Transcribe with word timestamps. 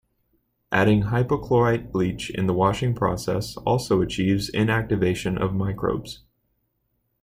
Adding 0.71 1.03
hypochlorite 1.03 1.91
bleach 1.91 2.31
in 2.31 2.47
the 2.47 2.55
washing 2.55 2.95
process 2.95 3.55
also 3.57 4.01
achieves 4.01 4.49
inactivation 4.49 5.37
of 5.39 5.53
microbes. 5.53 6.23